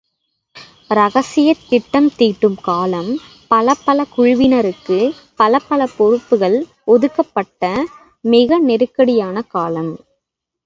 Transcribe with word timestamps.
இரகசியத் 0.89 1.65
திட்டம் 1.69 2.07
தீட்டும் 2.17 2.55
காலம் 2.61 3.11
பலப்பல 3.51 4.05
குழுவினருக்குப் 4.15 5.11
பலப்பல 5.39 5.87
பொறுப்புகள் 5.97 6.57
ஒதுக்கப்பட்ட 6.85 7.63
மிக 8.23 8.59
தெருக்கடியான 8.67 9.41
காலம். 9.47 9.93